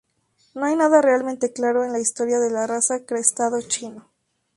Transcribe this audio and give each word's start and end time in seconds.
No 0.55 0.65
hay 0.65 0.75
nada 0.75 0.99
realmente 0.99 1.53
claro 1.53 1.85
en 1.85 1.91
la 1.91 1.99
historia 1.99 2.39
de 2.39 2.49
la 2.49 2.65
raza 2.65 3.05
Crestado 3.05 3.61
Chino. 3.61 4.09